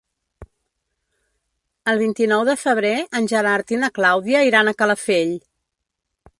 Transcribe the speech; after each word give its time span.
El 1.93 1.99
vint-i-nou 1.99 2.47
de 2.49 2.57
febrer 2.63 2.95
en 3.21 3.29
Gerard 3.35 3.77
i 3.77 3.81
na 3.85 3.93
Clàudia 4.01 4.45
iran 4.51 4.73
a 4.73 4.77
Calafell. 4.83 5.39